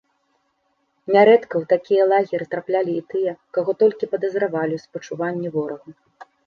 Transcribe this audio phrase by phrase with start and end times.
[1.15, 5.89] Нярэдка ў такія лагеры траплялі і тыя, каго толькі падазравалі ў спачуванні ворагу.